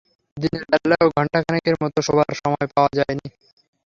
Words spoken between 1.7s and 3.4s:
মতো শোবার সময় পাওয়া যায় নি।